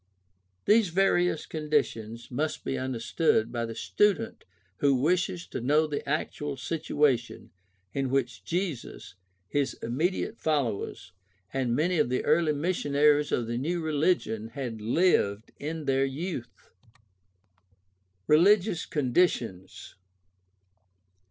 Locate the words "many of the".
11.75-12.25